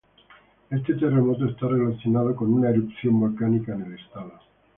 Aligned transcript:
Éste 0.71 0.95
terremoto 0.95 1.45
está 1.45 1.67
relacionado 1.67 2.35
con 2.35 2.51
una 2.51 2.71
erupción 2.71 3.19
volcánica 3.19 3.75
en 3.75 3.81
el 3.83 3.99
estado. 3.99 4.33